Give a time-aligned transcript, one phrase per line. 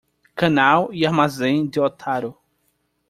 [0.35, 2.35] Canal e Armazém de Otaru